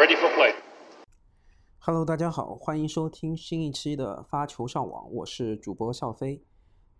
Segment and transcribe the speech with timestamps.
[0.00, 0.54] ready for play.
[1.78, 6.42] Hello，大家好，欢迎收听新一期的发球上网，我是主播笑飞。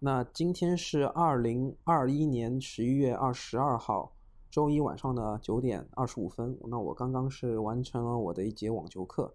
[0.01, 4.13] 那今天是二零二一年十一月二十二号，
[4.51, 6.59] 周一晚上的九点二十五分。
[6.69, 9.35] 那我刚刚是完成了我的一节网球课。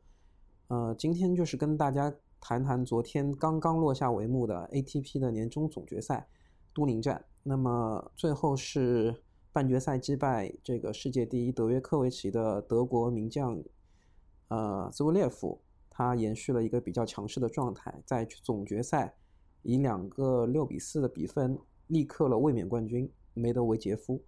[0.67, 6.27] 呃，今天就是跟大家谈谈昨天刚刚落下帷幕的 ATP 的年终总决赛
[6.71, 7.25] 都灵站。
[7.41, 9.23] 那么最后是
[9.55, 13.57] 半决赛击败这个世界第一德约科维奇的德国名将。
[14.49, 19.15] 呃，兹维列夫他延续了一个比较强势的状态，在总决赛
[19.61, 21.57] 以两个六比四的比分
[21.87, 24.21] 力克了卫冕冠军梅德韦杰夫。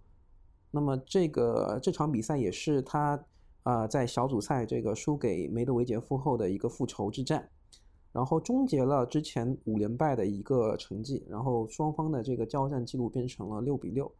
[0.70, 3.22] 那么这个这场比赛也是他
[3.64, 7.50] 啊在小组赛这个输给梅德韦杰夫后的一个复仇之战，
[8.12, 14.10] 然后终结了之前五连败的一个成绩，然后双方的这个交战记录变成了六比六。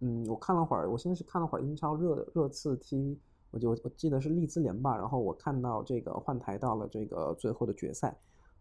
[0.00, 3.18] 嗯，我看了会儿，我先是看了会儿英超热热刺踢。
[3.52, 8.16] 我就我记得是利兹联吧，然后我看到这个换台到了这个最后的决赛，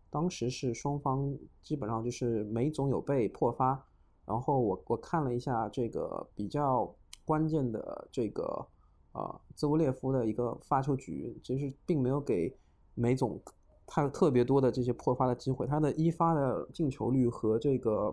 [0.09, 1.31] 当时是双方
[1.61, 3.85] 基本上就是梅总有被破发，
[4.25, 6.91] 然后我我看了一下这个比较
[7.23, 8.65] 关键的这个
[9.11, 12.51] 呃兹维列夫的一个发球局，其实并没有给
[12.95, 13.39] 梅总
[13.85, 18.11] 他特别多的这些破发的机会，他的一发的进球率和这个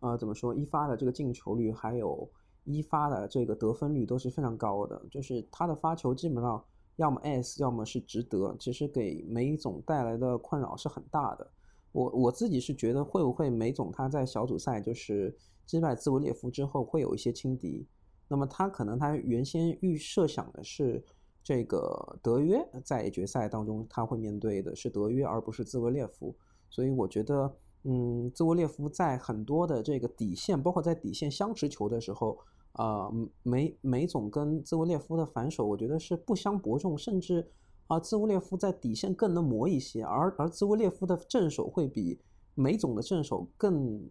[0.00, 2.28] 呃怎么说一发的这个进球率还有。
[2.64, 6.62] 一发的这个得分率都是非常高的，就是他的发球基本上
[6.96, 11.50] 要么 S，要么是直得，其实给梅总带来的困扰是很大的。
[11.92, 17.88] 我我自己是觉得会不会梅总他在小组赛就是击败兹维列夫之后会有一些轻敌，
[18.28, 21.02] 那么他可能他原先预设想的是
[21.42, 26.36] 这个德约在决赛当中他会面对的是德约而不是兹维列夫，
[26.68, 27.50] 所以我觉得
[27.84, 32.38] 嗯，兹维列夫在很多的这个底线，包括在底线相持球的时候。
[32.74, 33.12] 呃，
[33.42, 37.50] 梅梅总跟兹维列夫的反手，我觉得是不相伯仲，甚至
[37.88, 42.20] 啊，兹维列夫在底线更能磨一些，而而兹维列夫的正手会比
[42.54, 44.08] 梅总的正手更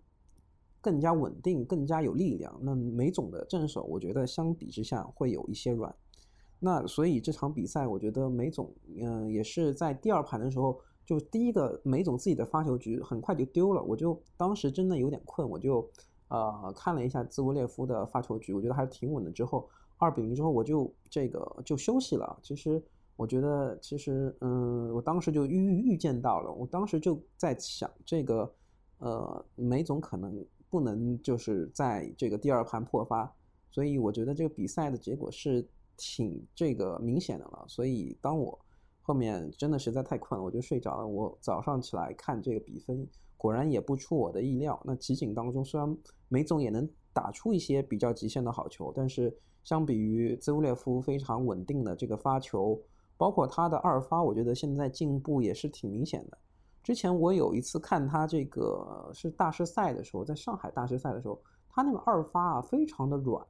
[0.81, 2.59] 更加稳定，更加有力量。
[2.62, 5.96] 那梅总的正手，我觉得相比之下会有一些软。
[6.59, 15.90] 那所以这场比赛，我觉得梅总嗯也是在第二盘的时候，就第一个梅总自己的发球局很快就丢了，我就当时真的有点困，我就。
[16.29, 19.31] 呃，看了一下兹沃列夫的发球局，我觉得还是挺稳的。
[19.31, 19.66] 之后
[19.97, 22.38] 二比零之后，我就这个就休息了。
[22.44, 22.84] 其实
[23.16, 28.53] 我觉得，其实嗯，我当时就预预见到了，我当时就在想，这个
[28.97, 33.34] 呃，梅总可能不能就是在这个第二盘破发，
[33.72, 37.63] 所以我觉得这个比赛的结果是挺这个明显的了。
[37.69, 38.59] 所以当我
[39.07, 41.07] 后面真的实在太困了，我就睡着了。
[41.07, 43.07] 我早上起来看这个比分。
[43.38, 44.78] 果然也不出我的意料。
[44.84, 45.97] 那集锦当中，虽然
[46.28, 52.78] 梅总也能打出一些比较极限的好球，但是相比于兹维列夫非常稳定的这个发球，
[53.16, 56.38] 包括他的二发，我觉得现在进步也是挺明显的。
[56.84, 61.39] 之前我有一次看他这个是大师赛的时候，在上海大师赛的时候，
[61.69, 63.45] 他那个二发啊非常的软。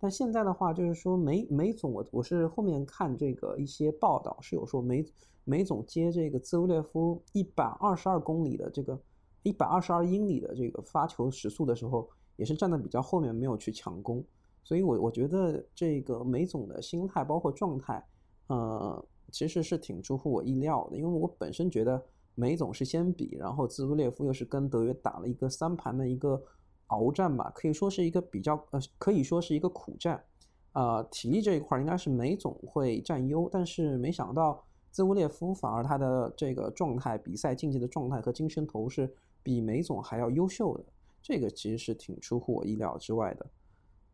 [0.00, 5.04] 但现在的话，就是说梅梅总，我我是后面看这个一些报道是有说梅
[5.44, 8.98] 梅总接这个兹维列夫一百二十二公里的这个。
[9.44, 12.06] 一百二十二英里的这个发球时速的时候，
[12.36, 14.22] 也是站在比较后面，没有去抢攻，
[14.64, 18.04] 所以我我觉得这个梅总的心态包括状态，
[18.48, 22.02] 呃，其实是挺出乎我意料的，因为我本身觉得
[22.34, 26.42] 梅总是先比，然后兹维列夫又是跟德约打了一个三盘的一个
[26.88, 30.24] 鏖战吧，可以说是一个比较呃，可以说是一个苦战，
[30.72, 39.14] 啊，体力这一块应该是梅总会占优，但是没想到兹维列夫反而他的这个状态、比赛竞技的状态和精神头是。
[39.40, 40.84] 比梅总还要优秀的，
[41.22, 43.46] 这个其实是挺出乎我意料之外的。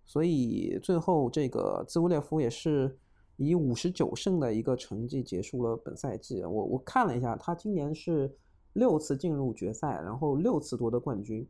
[0.05, 2.97] 所以最后这个兹维列夫也是
[3.37, 6.45] 以五十九胜的一个成绩结束了本赛季。
[6.45, 8.33] 我我看了一下，他今年是
[8.75, 11.45] 六次进入决赛，然后六次夺得冠军。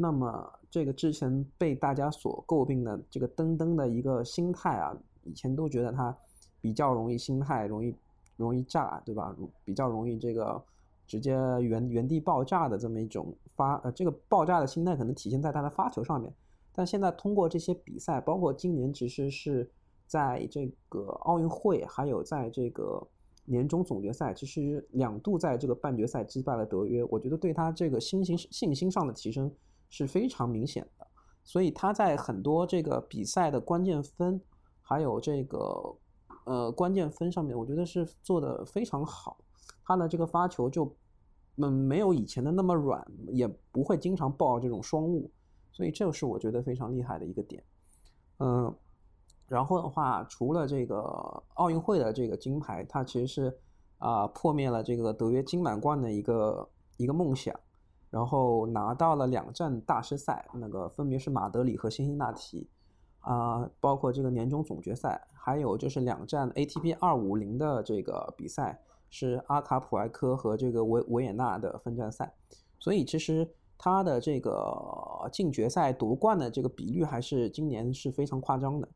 [0.00, 6.16] 那么这个之前被大家所诟病的这个登登的一个心态啊，以前都觉得他
[6.60, 7.94] 比较容易心态容易
[8.36, 9.36] 容易炸，对吧？
[9.64, 10.62] 比较容易这个。
[11.10, 16.32] 直接原原地爆炸的这么一种发呃，这个爆炸的心态可能体现在他的发球上面。
[16.72, 19.68] 但现在通过这些比赛，包括今年其实是
[20.06, 23.04] 在这个奥运会，还有在这个
[23.44, 27.02] 年终总决赛，其实两度在这个半决赛击败了德约。
[27.10, 29.50] 我觉得对他这个信心信心上的提升
[29.90, 31.06] 是非常明显的。
[31.44, 34.40] 所以他在很多这个比赛的关键分，
[34.80, 35.96] 还有这个
[36.44, 39.36] 呃关键分上面，我觉得是做的非常好。
[39.84, 40.94] 他的这个发球就，
[41.56, 45.30] 嗯，没有以前的那么软，也不会经常爆这种双误，
[45.72, 47.64] 所以这是我觉得非常厉害的一个点。
[48.38, 48.72] 嗯，
[49.48, 53.58] 然后的话，除了这个奥运会的这个金牌，他其实是
[53.98, 57.58] 啊破灭了这个德约金满贯的一个一个梦想，
[58.10, 62.68] 然后拿到了两站大师赛，那个分别是马德里和辛辛那提。
[63.20, 68.80] 啊，包括这个年终总决赛，还有就是两站 ATP 二五零的这个比赛，
[69.10, 72.32] 是阿卡普埃科和这个维维也纳的分站赛，
[72.78, 73.46] 所以其实
[73.76, 78.88] 他的这个进决赛夺冠的这个比率还是今年是非常夸张的，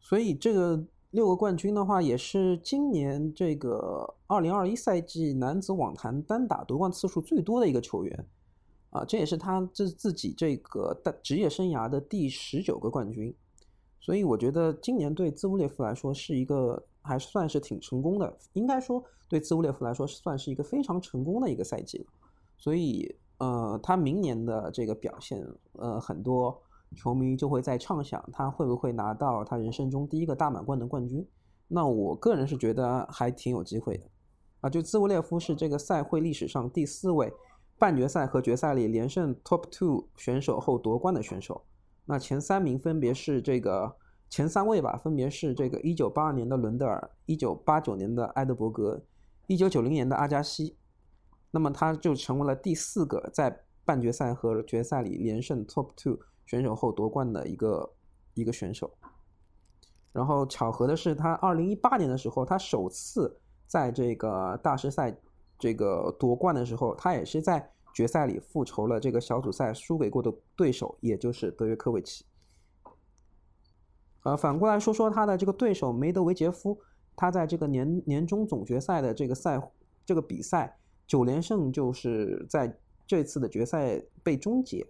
[0.00, 0.84] 所以这个
[1.14, 8.26] 六个冠军的话，也是今年这个二零二一赛季男子网坛单打夺冠次数最多的一个球员。
[8.90, 13.32] 啊，这也是他自自己这个的职业生涯的第十九个冠军，
[14.00, 22.06] 所以我觉得今年对兹乌列夫来说是一个还算是挺成功的，应该说对兹乌列夫来说算是一个非常成功的一个赛季了。
[22.56, 26.60] 所以，呃，他明年的这个表现，呃，很多
[26.94, 31.26] 球迷就会在畅想他会不会拿到他人生中第一个大满贯的冠军。
[31.68, 34.04] 那我个人是觉得还挺有机会的。
[34.60, 37.32] 啊，就兹维列夫是这个赛会历史上第四位。
[37.76, 41.64] 半决赛和决赛里连胜 Top Two 选手后夺冠的选手，
[42.04, 43.96] 那前三名分别是这个
[44.30, 49.02] 前三位吧，分别是这个1982年的伦德尔、1989年的埃德伯格、
[49.48, 50.76] 1990年的阿加西，
[51.50, 57.92] 那么他就成为了第四个在半决赛和决赛里连胜 Top Two 选手后夺冠的一个
[58.34, 58.90] 一个选手。
[60.12, 65.16] 然后巧合的是，他2018年的时候，他首次在这个大师赛。
[65.56, 72.26] 这个夺冠的时候，他也是在决赛里复仇了这个小组赛输给过的对手，也就是德约科维奇。
[74.24, 76.76] 呃，反过来说说他的这个对手梅德韦杰夫，
[77.14, 79.62] 他在这个年年终总决赛的这个赛
[80.04, 80.76] 这个比赛
[81.06, 82.76] 九连胜，就是在
[83.06, 84.84] 这次的决赛被终结。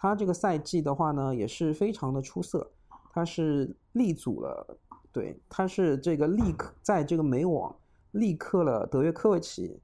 [0.00, 2.70] 他这个赛季的话呢，也是非常的出色，
[3.12, 4.78] 他是力阻了，
[5.12, 7.76] 对，他是这个力克在这个美网
[8.12, 9.78] 力克了德约科维奇。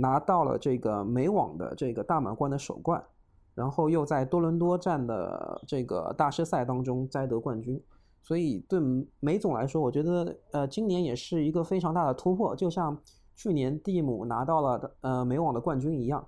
[0.00, 3.04] 拿到了这个美网的这个大满贯的首冠，
[3.52, 7.82] 然后又在多伦多站的这个大师赛当中摘得冠军，
[8.22, 8.78] 所以对
[9.18, 12.96] 梅总来说，我觉得呃今年也是一个非常大的突破，就像
[13.34, 16.24] 去年蒂姆拿到了呃美网的冠军一样，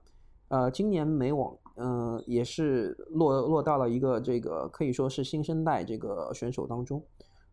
[0.49, 7.03] 呃今年美网嗯也是落落到了一个这个可以说是新生代这个选手当中，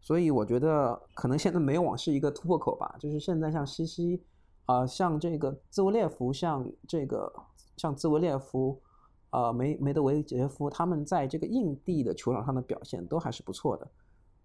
[0.01, 4.21] 所以我觉得可能现在美网是一个突破口吧，就是现在像西西。
[4.68, 7.31] 啊，像这个兹维列夫，像这个
[7.77, 8.77] 像兹维列夫，
[9.29, 13.89] 呃，梅梅德韦杰夫，他们在这个硬地的球场上的表现都还是不错的。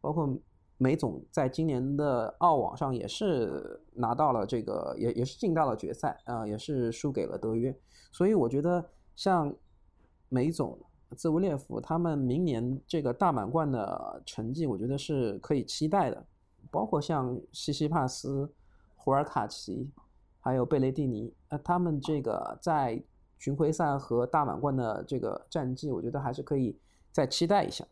[0.00, 0.32] 包括
[0.78, 7.76] 梅总在今年的澳网上也是拿到了这个，也也是进到了决赛啊，也是输给了德约。
[8.12, 9.52] 所以我觉得像
[10.32, 10.78] 梅总、
[11.16, 16.26] 兹维列夫他们明年这个大满贯的成绩，我觉得是可以期待的。
[16.70, 18.50] 包括像西西帕斯、
[18.96, 19.90] 胡尔卡奇。
[20.44, 23.00] 还有贝雷蒂尼，呃，他们这个在
[23.38, 26.76] 巡回赛和大满贯的这个战绩，我觉得还是可以
[27.12, 27.86] 再期待一下。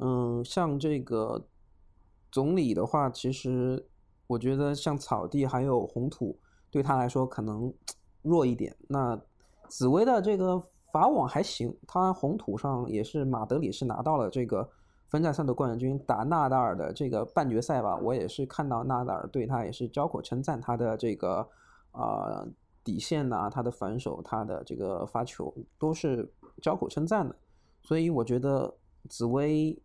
[0.00, 1.46] 嗯，像这个
[2.32, 3.86] 总理的话，其实
[4.26, 6.36] 我觉得像草地还有红土
[6.68, 7.72] 对他来说可能
[8.22, 8.76] 弱一点。
[8.88, 9.16] 那
[9.68, 14.68] 紫薇的这个法网还行，他红土上也是马德里是拿到了这个。
[15.08, 21.48] 分站赛的冠军打纳达尔的这个半决赛吧，我也是看到纳达尔对他也是交口称赞，他的这个
[21.92, 22.44] 呃
[22.82, 26.28] 底线呐，他的反手，他的这个发球都是
[26.60, 27.36] 交口称赞的。
[27.82, 28.76] 所以我觉得
[29.08, 29.80] 紫薇、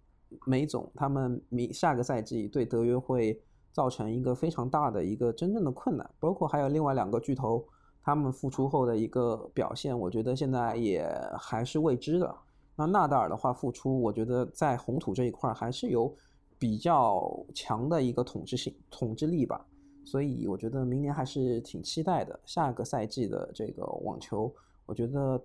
[0.48, 3.40] 梅总他们明下个赛季对德约会
[3.72, 7.64] 造成一个非常大的一个真正的困难，包括还有另外两个巨头，
[8.04, 11.08] 他们复出后的一个表现，我觉得现在也
[11.40, 12.36] 还是未知的。
[12.76, 16.12] 那纳达尔的话复出，我觉得在红土这一块还是有
[16.58, 19.66] 比较强的一个统治性、统治力吧，
[20.04, 22.40] 所以我觉得明年还是挺期待的。
[22.46, 24.52] 下个赛季的这个网球，
[24.86, 25.40] 我觉得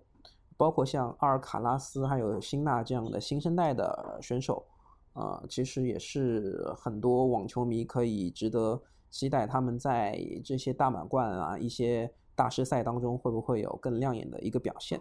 [0.56, 4.64] 包括像阿尔卡拉斯还有辛纳这样的新生代的选手，
[5.12, 15.00] 呃，其实也是很多网球迷可以值得期待他们在这些大满贯啊、一些大师赛当中会不会有更亮眼的一个表现。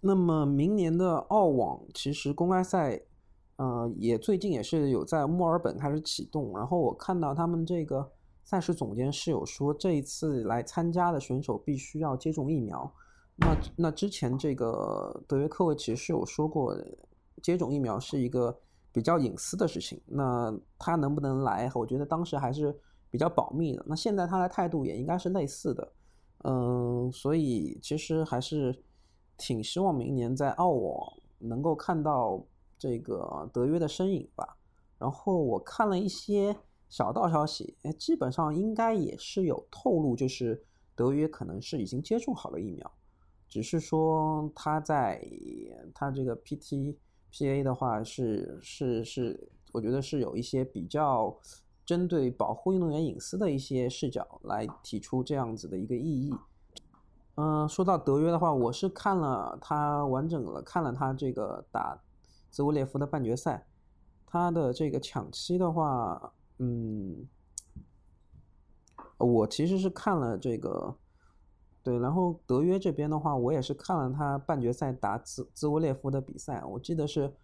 [0.00, 3.00] 那么明年的澳网其实公开赛，
[3.54, 6.58] 呃，也最近也是有在墨尔本开始启动。
[6.58, 8.10] 然后我看到他们这个
[8.42, 12.92] 赛事总监是有说，这一次来参加的选手必须要接种疫苗。
[13.36, 16.76] 那那之前这个德约科维奇是有说过，
[17.40, 18.58] 接种疫苗是一个
[18.90, 20.00] 比较隐私的事情。
[20.06, 21.70] 那他能不能来？
[21.74, 22.76] 我觉得当时还是
[23.08, 23.84] 比较保密的。
[23.86, 25.92] 那现在他的态度也应该是类似的。
[26.42, 28.82] 嗯，所以其实还是。
[29.38, 32.40] 挺希望明年在澳网能够看到
[32.78, 34.56] 这个德约的身影吧。
[34.98, 36.56] 然后我看了一些
[36.88, 40.62] 小道消息，基本上应该也是有透露，就是
[40.94, 42.88] 德约可能是已经接种好了疫苗，
[43.48, 45.20] 只是说他在
[45.92, 51.36] 他这个 PTPA 的话是是是，我觉得是有一些比较
[51.84, 56.34] 针对保护运动员隐私的一些视角来提出这样子的一个异议。
[57.34, 61.98] 嗯，说到德约的话，我是看了他完整了看了他这个打
[62.50, 63.66] 兹维列夫的半决赛，
[64.26, 67.26] 他的这个抢七的话，嗯，
[69.16, 70.94] 我其实是看了这个，
[71.82, 77.34] 对，然后德约这边的话，我也是看了他半决赛打兹兹维列夫的比赛，我记得是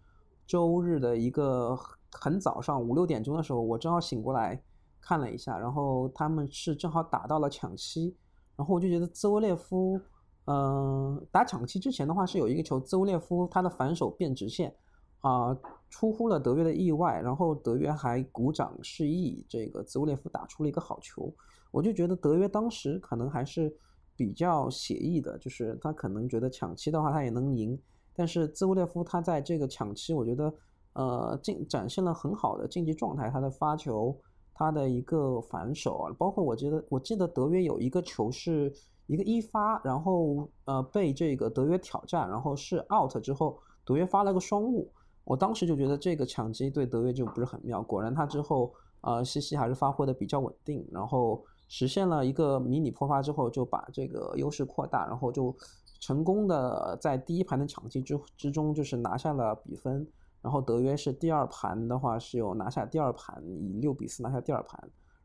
[0.45, 1.75] 周日的一个
[2.11, 4.61] 很早上五六点钟的时候，我正好醒过来
[5.01, 8.15] 看了一下，然后他们是正好打到了抢七。
[8.55, 9.97] 然后我就觉得兹维列夫，
[10.45, 14.75] 嗯，打抢七之前的话是有一个球，兹维列夫他的反手变直线，
[15.21, 15.57] 啊，
[15.89, 21.33] 出乎了德约的意外，然后德约还鼓掌示意，这个兹维列夫打出了一个好球。
[21.71, 23.73] 我就觉得德约当时可能还是
[24.15, 27.79] 比较写意的，就是他可能觉得抢七的话他也能赢，
[28.13, 30.53] 但是兹维列夫他在这个抢七，我觉得
[30.93, 34.15] 呃进展现了很好的竞技状态，他的发球。
[34.61, 38.69] 他的一个反手啊，包括我觉得，我记得德约有一个球是
[39.07, 44.91] 一个一发，然后呃被这个德约挑战，然后是 out 之后，德约发了个双误。
[45.23, 47.81] 我当时就觉得这个抢击对德约就不是很妙。
[47.81, 55.55] 果然他之后呃西西还是发挥的比较稳定，然后实现了一个迷你破发之后，就把这个优势扩大，然后就
[56.01, 60.05] 成功的在第一盘的抢击之之中就是拿下了比分。
[60.41, 64.79] 然后德约是第二盘的话是有拿下第二盘，以六比四拿下第二盘。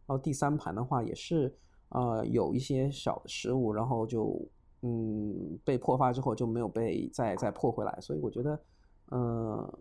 [0.07, 1.57] 然后第三盘的话也是
[1.91, 4.37] 呃有一些小失误，然后就
[4.83, 7.97] 嗯被破发之后就没有被再再破回来。
[8.01, 8.61] 所以我觉得
[9.13, 9.79] 嗯，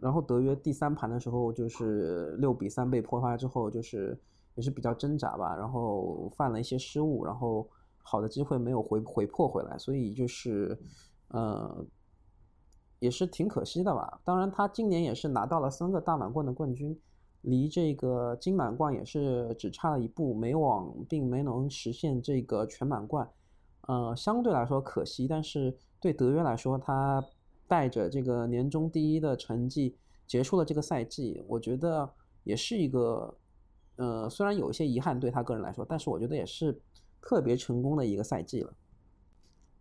[0.00, 4.16] 然后德约第三盘的时候就是六比三被破发之后就是
[4.54, 10.78] 也是比较挣扎吧，然后犯了一些失误，然后好的机会没有回回破回来，所以就是
[11.28, 11.84] 呃。
[13.02, 14.20] 也是挺可惜的吧。
[14.24, 16.96] 当然，他今年也是拿到了三个大满贯的冠军，
[17.40, 20.32] 离这个金满贯也是只差了一步。
[20.32, 23.28] 美网并没能实现这个全满贯，
[23.88, 25.26] 呃，相对来说可惜。
[25.26, 27.20] 但是对德约来说，他
[27.66, 29.96] 带着这个年终第一的成绩
[30.28, 32.08] 结束了这个赛季，我觉得
[32.44, 33.34] 也是一个，
[33.96, 36.80] 呃，虽然有一些遗憾对他个人来说，但是我觉得也是
[37.20, 38.72] 特别成功的一个赛季了。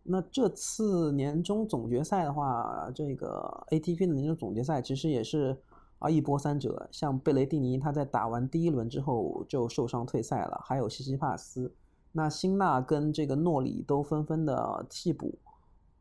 [0.04, 5.56] 那这次年终总决赛的话，这个 ATP 的年终总决赛其实也是
[6.00, 6.88] 啊一波三折。
[6.92, 11.72] 像贝雷蒂尼他在打完第一轮之后就受伤退赛了，还有西西帕斯，
[12.12, 15.38] 那辛纳跟这个诺里都纷纷的替补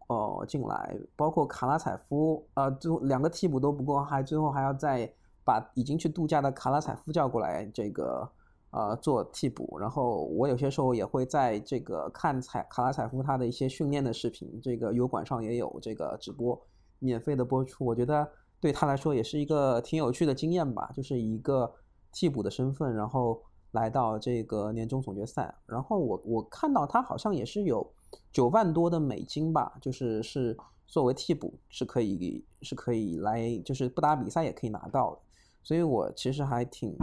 [0.07, 5.12] 哦进来，包括卡拉采夫，呃，最后两个替补都不够，还最后还要再
[5.45, 8.26] 把已经去度假的卡拉采夫叫过来，这个。
[8.72, 16.56] 呃，做替补，然后我有些时候也会在这个看采卡拉采夫他的一些训练的视频，这个油管上也有这个直播，
[17.00, 17.84] 免费的播出。
[17.84, 21.74] 我觉得对他来说也是一个挺有趣的经验吧，就是一个
[22.12, 25.52] 替补的身份，然后来到这个年终总决赛。
[25.66, 27.92] 然后我我看到他好像也是有
[28.30, 35.18] 九万多的美金吧，就是是作为替补是可以是可以来，就是不打比赛也可以拿到的。
[35.64, 36.96] 所以我其实还挺。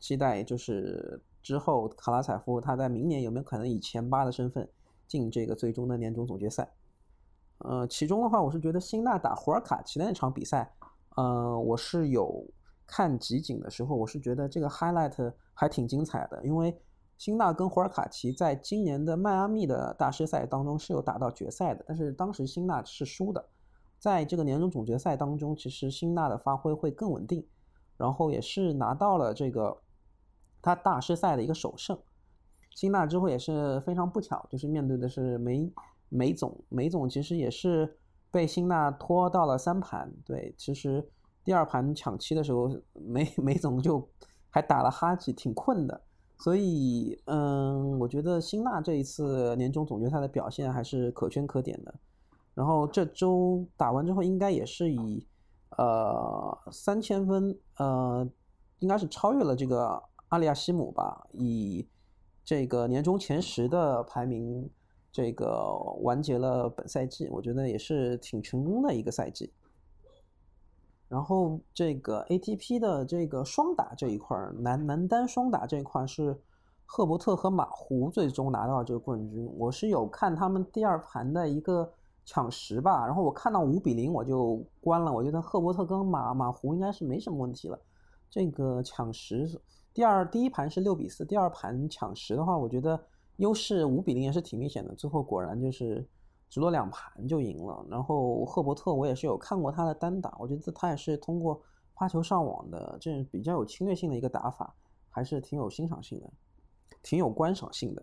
[0.00, 4.68] 期待就是之后卡拉采夫他在明年有没有可能以前八的身份
[5.06, 6.72] 进这个最终的年终总决赛？
[7.58, 10.72] 呃，其中的话，我是觉得辛纳打胡尔卡奇的那场比赛，
[11.16, 12.42] 呃，我是有
[12.86, 16.74] 看集锦的时候，我是觉得这个 highlight 还挺精彩的，因为
[17.18, 23.44] 辛纳跟胡尔卡奇在今年的迈阿密的大师赛当中是有打到决赛的，但是当时辛纳是输的，
[23.98, 27.46] 在这个年终总决赛当中，其实辛纳的发挥会更稳定，
[27.98, 29.76] 然后也是拿到了这个。
[30.62, 31.98] 他大师赛的一个首胜，
[32.74, 35.72] 辛纳之后也是非常不巧，就是面对的是梅
[36.08, 37.96] 梅总，梅总其实也是
[38.30, 40.12] 被辛纳拖到了三盘。
[40.24, 41.08] 对，其实
[41.44, 44.06] 第二盘抢七的时候，梅梅总就
[44.50, 46.00] 还打了哈吉，挺困的。
[46.38, 51.94] 所以，嗯，我觉得辛纳这一次年终总决赛的表现还是可圈可点的。
[52.54, 55.26] 然后这周打完之后，应该也是以
[55.76, 58.28] 呃三千分，呃，
[58.78, 60.02] 应该是超越了这个。
[60.30, 61.86] 阿里亚西姆吧，以
[62.44, 64.70] 这个年终前十的排名，
[65.10, 69.52] 这个完结了本赛季，我觉得也是挺成功的一个赛季。
[71.08, 76.40] 然后这个 ATP 的这个双打这一块，男男单双打这一块是
[76.86, 79.52] 赫伯特和马胡最终拿到这个冠军。
[79.58, 81.92] 我是有看他们第二盘的一个
[82.24, 87.76] 抢十吧，然后我看到五比零我就关了，我觉得赫伯特跟马马胡应该是没什么问题了。
[88.30, 89.60] 这个抢十，
[89.92, 92.98] 第二第一盘是六比四，第二盘抢十的话，我觉得
[93.36, 94.94] 优势五比零也是挺明显的。
[94.94, 96.06] 最后果然就是
[96.48, 97.84] 只落两盘就赢了。
[97.88, 101.60] 然后赫伯特我也是有看过他的单打，我觉得他也是通过
[101.94, 104.74] 发球上网的这比较有侵略性的一个打法，
[105.08, 106.30] 还是挺有欣赏性的，
[107.02, 108.02] 挺有观赏性的。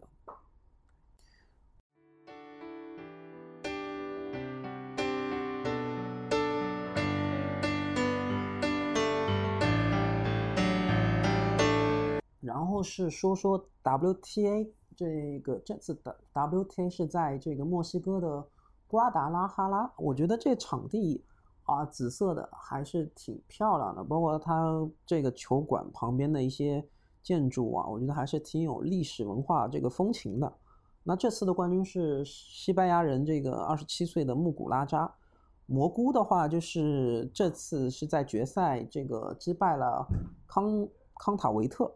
[12.48, 18.48] 然后是说说 WTA 这个这次的 WTA 是在这个墨西哥的
[18.88, 21.22] 瓜达拉哈拉，我觉得这场地
[21.63, 26.88] 啊紫色的还是挺漂亮的，包括它这个球馆旁边的一些
[27.22, 30.51] 建筑啊，我觉得还是挺有历史文化这个风情的。
[31.04, 35.13] 那这次的冠军是西班牙人这个二十七岁的穆古拉扎，
[35.66, 40.08] 蘑菇的话就是这次是在决赛这个击败了
[40.48, 40.88] 康
[41.20, 41.94] 康塔维特。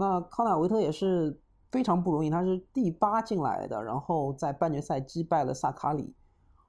[0.00, 1.36] 那康纳维特也是
[1.72, 6.14] 非常不容易，他是第八进来的，然后在半决赛击败了萨卡里，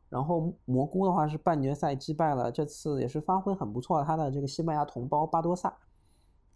[0.10, 5.78] 然后蘑菇的话是半决赛击败了，这次也是发挥很不错，他的这个西班牙同胞巴多萨。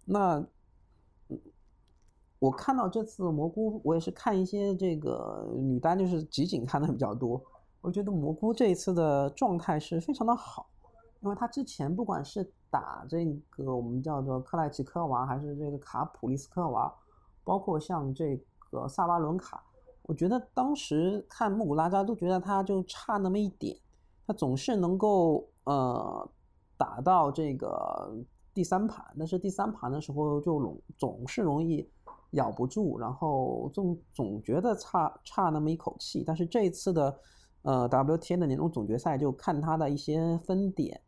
[0.03, 0.43] 那
[2.39, 7.39] 我看到这次蘑菇，我也是看一些这个女单，就是集锦看的比较多，
[7.81, 10.65] 我觉得蘑菇这一次的状态是非常的好。
[11.23, 16.93] 因为他之前不管是打这个我们叫做克莱奇科娃，还是这个卡普利斯科娃，
[17.43, 18.37] 包括像这
[18.69, 19.63] 个萨巴伦卡，
[20.01, 23.77] 我觉得当时看穆古拉扎都觉得他就差那么一点，
[24.27, 26.29] 他总是能够呃
[26.75, 28.13] 打到这个
[28.53, 31.89] 第三盘，但是第三盘的时候就总总是容易
[32.31, 36.21] 咬不住，然后总总觉得差差那么一口气。
[36.27, 37.17] 但是这一次的
[37.61, 40.99] 呃 WTA 的年终总决赛，就看他的一些分点。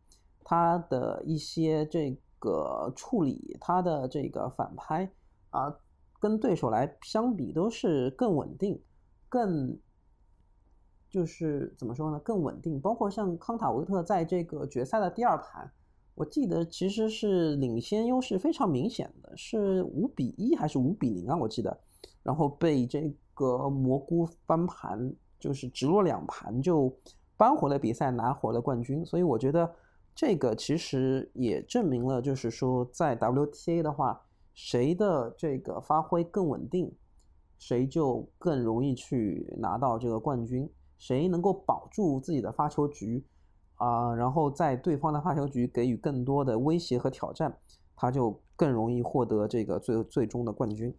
[0.47, 5.11] 他的一些这个处理，他的这个反拍
[5.49, 5.75] 啊，
[6.19, 8.79] 跟对手来相比都是更稳定，
[9.27, 9.75] 更
[11.09, 12.19] 就是怎么说呢？
[12.19, 12.79] 更稳定。
[12.79, 15.71] 包括像康塔维特在这个决赛的第二盘，
[16.13, 21.35] 我记得其实是领先优势非常明显的，是五比一还是五比零啊？
[21.35, 21.75] 我记得，
[22.21, 26.95] 然后被这个蘑菇翻盘，就是直落两盘就
[27.35, 29.03] 扳回了比赛，拿回了冠军。
[29.03, 29.73] 所以我觉得。
[30.15, 34.21] 这个其实也证明了，就是说，在 WTA 的话，
[34.53, 36.95] 谁的这个发挥更稳定，
[37.59, 40.71] 谁就更容易去拿到这个冠军。
[40.97, 43.25] 谁能够保住自己的发球局，
[43.75, 47.53] 啊，然后在对方的发球局给予更多的威胁和挑战，
[47.93, 50.95] 他就更容易获得这个最最终的冠军。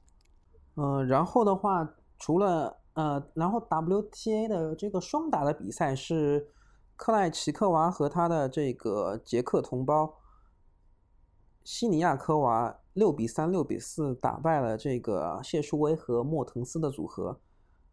[0.74, 6.48] 嗯，然后的话，除了呃，然后 WTA 的这个双打的比赛是。
[6.96, 10.14] 克莱奇科娃和他的这个捷克同胞
[11.62, 17.38] 西尼亚科娃六比三、六比四打败了这个谢淑薇和莫腾斯的组合。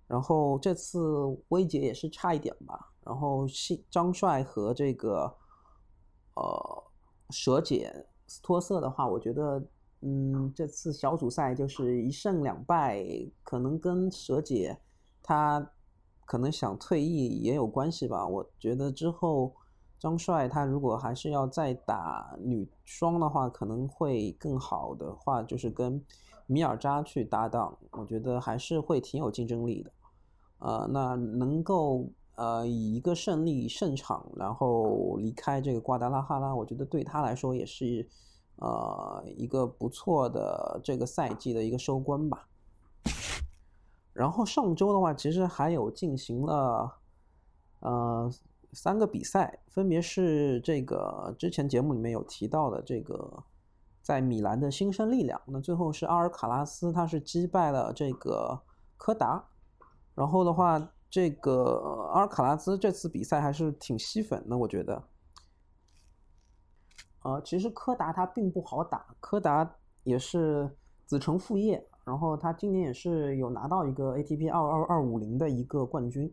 [0.08, 1.00] 然后这次
[1.50, 2.94] 薇姐也是差一点吧。
[3.04, 5.36] 然后西张帅和这个
[6.36, 6.84] 呃
[7.30, 9.62] 蛇姐斯托瑟的话，我觉得
[10.02, 13.06] 嗯这次小组赛就是一胜两败，
[13.44, 14.80] 可能跟蛇姐
[15.22, 15.72] 她。
[16.26, 18.28] 可能想退役也有关系吧。
[18.28, 19.54] 我觉得之后
[20.00, 26.04] 张帅他如果还是要再打女双的话，可能会更好的话，就是跟
[26.46, 29.92] 米尔扎去搭档，我觉得还是会挺有竞争力的。
[30.60, 32.06] 呃，那能够
[32.36, 38.08] 呃以一个胜利胜场，然后离开这个瓜达拉哈拉，我觉得对他来说也是
[38.58, 42.48] 呃一个不错的这个赛季的一个收官吧。
[44.14, 47.00] 然后上周的话，其实还有进行了，
[47.80, 48.32] 呃，
[48.72, 53.44] 三个比赛，分别是这个之前节目里面有提到的这个
[54.04, 58.62] 在米兰的新生力量，那最后是阿尔卡拉斯，他是击败了这个
[58.98, 59.44] 柯达。
[60.14, 65.04] 然后的话，这个阿尔卡拉斯这次比赛还是挺吸粉的，我觉得。
[67.24, 71.90] 呃，其实柯达他并不好打，柯达也是子承父业。
[72.06, 76.30] 然后他今年也是有拿到一个 ATP 二二二五零的一个冠军，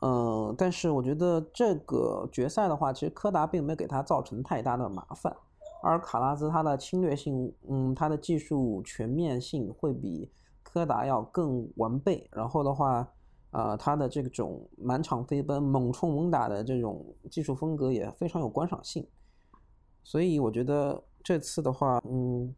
[0.00, 5.36] 嗯，但是我觉得这个决赛的话，其实柯达并没有给他造成太大的麻烦，
[5.84, 10.28] 而卡拉兹他的侵略性，嗯，他的技术全面性会比
[10.64, 12.28] 柯达要更完备。
[12.32, 13.08] 然后的话，
[13.52, 19.06] 呃，他的这种满场飞奔、猛冲猛打的这种技术风格也非常有观赏性。
[20.02, 22.52] 所以我觉得这次的话，嗯。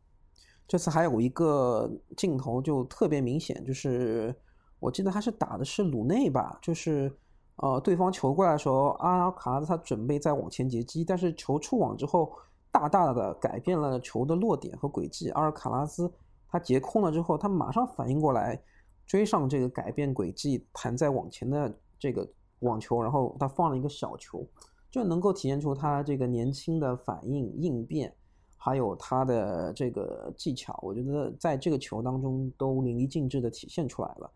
[0.70, 4.32] 这次还有一个镜头就特别明显，就是
[4.78, 7.12] 我记得他是打的是鲁内吧，就是
[7.56, 12.30] 呃，对方球过来的时候，阿尔卡拉斯他准备再往前截击，但是球触网之后，
[12.70, 15.28] 大大的改变了球的落点和轨迹。
[15.30, 16.08] 阿尔卡拉斯
[16.48, 18.62] 他截空了之后，他马上反应过来，
[19.04, 22.24] 追上这个改变轨迹弹在网前的这个
[22.60, 24.46] 网球，然后他放了一个小球，
[24.88, 28.14] 就能够体现出他这个年轻的反应应变。
[28.62, 34.30] 还有他的这个技巧，我觉得在这个球当中都淋漓尽致的体现出来了。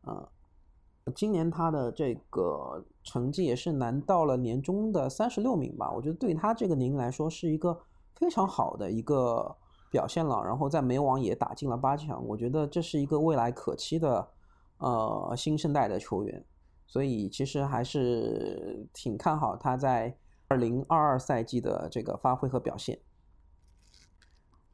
[0.00, 0.28] 呃，
[1.14, 7.78] 今年他的这个成绩也是拿到了年终的三十六名吧，我觉得对他这个年龄来说是一个
[8.16, 9.56] 非常好的一个
[9.92, 10.42] 表现了。
[10.42, 14.28] 然后在美网也打进了八强，我觉得这是一个未来可期的
[14.78, 16.44] 呃新生代的球员，
[16.84, 22.98] 所以其实还是挺看好他在二零二二赛季的这个发挥和表现。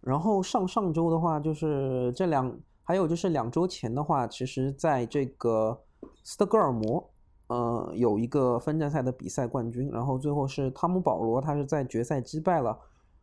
[0.04, 5.80] 然后上上周的话，就是这两，还有就是两周前的话，其实在这个
[6.22, 7.10] 斯德哥尔摩，
[7.46, 12.78] 呃，有一个分站赛的比赛冠军，然后最后是汤姆保罗，他是在决赛击败了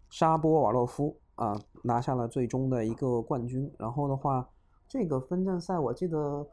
[0.09, 3.71] 沙波瓦洛夫啊，拿下了最终的一个冠军。
[3.77, 4.49] 然后的话，
[4.87, 6.47] 这个分站赛我记得，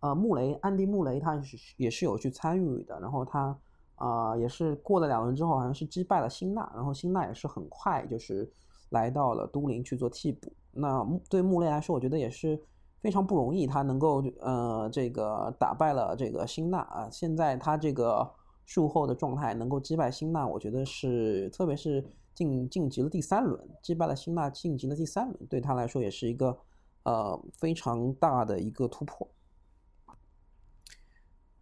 [0.00, 3.58] 呃，穆雷，安迪穆雷他是也是有去参与的，然后他
[3.94, 8.52] 啊也是过了两轮之后，好像是击败了辛纳，然后辛纳也是很快就是。
[8.90, 12.58] 来到了都灵去做替补，那对穆雷来说，我觉得也是
[13.02, 13.66] 非常不容易。
[13.66, 18.26] 他能够呃这个打败了这个辛纳啊，现在他这个
[18.64, 22.02] 术后的状态能够击败辛纳，我觉得是特别是
[22.34, 26.58] 晋晋级了第三轮，击败了辛纳晋级了第三轮，对他来说也是一个
[27.02, 29.28] 呃非常大的一个突破。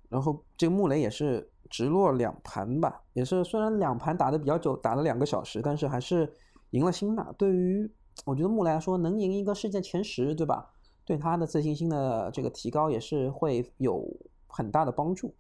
[0.09, 6.33] 然后这个穆雷也是直落两盘吧，也是虽然两盘打的比较久，打了两个小时，但是还是。
[6.77, 7.91] 赢了辛纳，对于
[8.27, 10.75] 我觉得穆来说，能赢一个世界前十，对吧？
[11.07, 14.07] 对他的自信心的这个提高也是会有
[14.47, 15.35] 很大的帮助。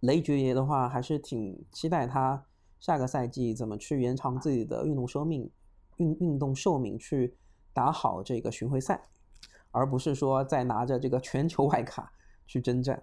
[0.00, 2.46] 雷爵爷的话，还是挺期待他
[2.80, 5.50] 下个赛季怎么去延长自己的运动寿命，
[5.98, 7.36] 运运动寿命去
[7.74, 9.08] 打好这个巡回赛，
[9.72, 12.10] 而不是说再拿着这个全球外卡
[12.46, 13.02] 去征战。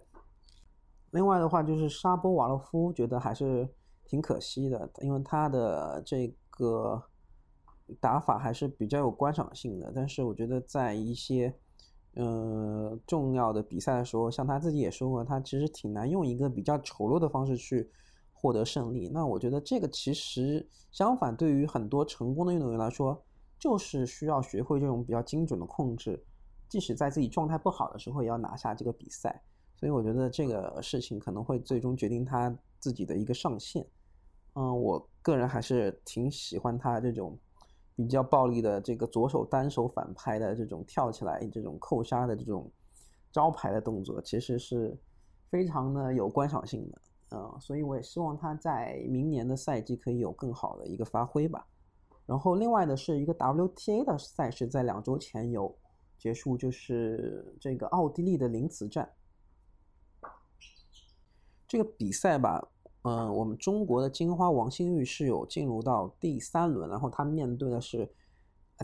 [1.11, 3.69] 另外的话，就是沙波瓦洛夫，觉得还是
[4.05, 7.03] 挺可惜的，因为他的这个。
[7.99, 11.53] 打法还是比较有观赏性的，但是我觉得在一些，
[12.15, 17.89] 呃，重要的比赛的时候，像他自己也说过，他其实挺难用一个比较丑陋的方式去
[18.33, 19.09] 获得胜利。
[19.09, 23.21] 那我觉得这个其实相反，对于很多成功的运动员来说，
[23.57, 26.23] 就是需要学会这种比较精准的控制，
[26.67, 29.41] 即使在自己状态不好的时候，也要拿下这个比赛。
[29.75, 33.85] 所以我觉得这个事情可能会最终决定他自己的一个上限。
[34.53, 37.37] 嗯，我个人还是挺喜欢他这种。
[37.99, 42.71] 比较暴力的这个左手单手反拍的这种跳起来这种扣杀的这种
[43.29, 44.97] 招牌的动作，其实是
[45.49, 51.67] 非常的有观赏性的，嗯，所以我也希望他在明年的赛季可以有更好的一个发挥吧。
[52.25, 55.77] 然后另外的是一个 WTA 的赛事，在两周前有
[56.17, 59.11] 结束，就是这个奥地利的林茨站，
[61.67, 62.69] 这个比赛吧。
[63.03, 68.11] 嗯，我们中国的金花王馨玉是有进入到第三轮，然后她面对的是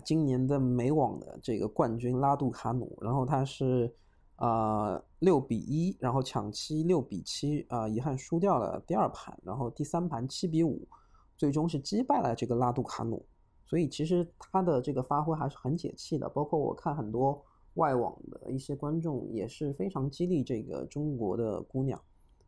[0.02, 3.94] 今年的美网的这个冠军拉杜卡努，然后她是
[4.36, 10.88] 呃六比一，然后抢七六比七，啊遗憾输掉了第二盘，然后第三盘七比五，
[11.36, 13.22] 最终是击败了这个拉杜卡努，
[13.66, 22.00] 所以其实她的这个发挥还是很解气的，包括我看很多外网的一些观众也是非常激励这个中国的姑娘，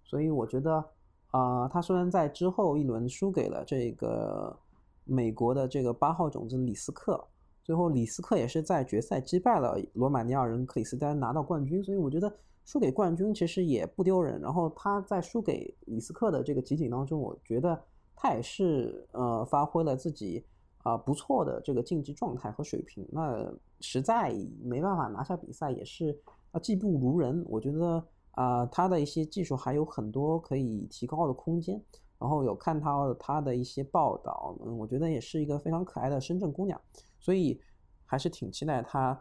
[0.03, 0.83] 所以我觉得。
[1.31, 4.57] 啊，他虽然在之后一轮输给了这个
[5.05, 7.23] 美国的这个八号种子李斯克，
[7.63, 12.33] 最后李斯克也是在决赛击败了罗马尼亚人克里斯丹拿到冠军，所以我觉得
[12.65, 14.41] 输给冠军其实也不丢人。
[14.41, 17.79] 然后他在输给李斯克的这个集锦当中，我觉得
[18.17, 20.43] 他也是呃发挥了自己
[20.83, 23.07] 啊不错的这个竞技状态和水平。
[23.13, 23.47] 那
[23.81, 26.19] 实在没办法拿下比赛，也是
[26.53, 28.03] 啊技不如人，我觉得。
[28.39, 31.83] 啊，他的一些技术还有很多可以提高的空间。
[32.21, 36.81] 然后有看到他的一些报道，嗯，我觉得也是一个非常可爱的深圳姑娘，
[37.21, 37.61] 所以
[38.05, 39.17] 还是挺期待她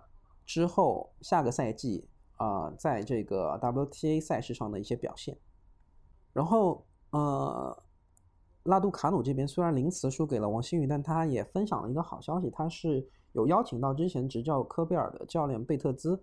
[0.47, 5.37] 之后下个赛季啊，在这个 WTA 赛事上的一些表现。
[6.33, 7.83] 然后，呃，
[8.63, 16.19] 拉杜卡努这边虽然临时输给了王馨予，但他也分享了一个好消息，他是有邀请到之前执教科贝尔的教练贝特兹。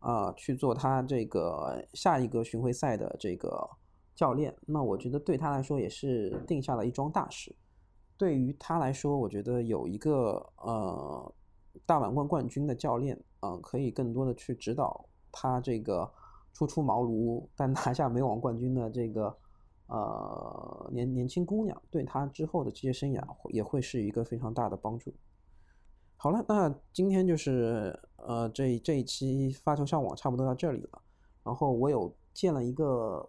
[0.00, 3.68] 啊，去做他这个下一个巡回赛的这个
[4.14, 7.54] 教练，那我觉得对他来说也是定下了一桩大事。
[8.16, 11.34] 对于他来说，我觉得有一个呃
[11.86, 16.10] 大满贯冠军的教练，嗯，可以更多的去指导他这个
[16.52, 19.36] 初出茅庐但拿下美网冠军的这个
[19.86, 25.14] 呃年年轻姑娘，对他之后的职业生涯也会是一个非常大的帮助。
[26.20, 31.00] 好了，那今天就是呃这这一期发球上网差不多到这里了。
[31.44, 33.24] 然后我有建了一个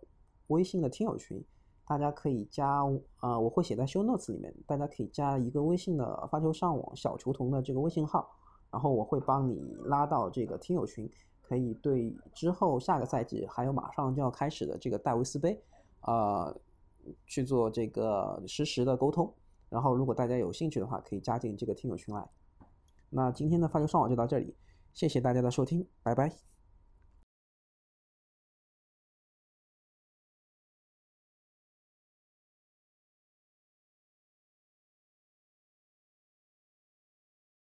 [0.47, 1.39] 微信的听友群，
[1.85, 2.83] 大家可以加
[3.17, 8.27] 啊，我会写在 show notes 里面，大家可以加一个微信的发球上网小球童的这个微信号，
[8.71, 11.07] 然后我会帮你拉到这个听友群，
[11.43, 15.61] 可以对之后下个赛季还有马上就要开始的这个戴维斯杯，
[16.01, 16.59] 呃
[17.27, 19.31] 去做这个实时的沟通。
[19.69, 22.27] 然后如果大家有兴趣的话，可以加进这个听友群来。
[23.09, 24.55] 那今天的发球上网就到这里，
[24.93, 26.48] 谢谢大家的收听，拜拜。